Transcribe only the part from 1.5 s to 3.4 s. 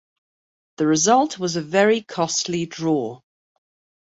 a very costly draw.